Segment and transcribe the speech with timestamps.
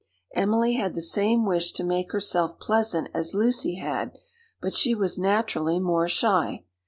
[0.33, 4.17] Emily had the same wish to make herself pleasant as Lucy had,
[4.59, 6.63] but she was naturally more shy.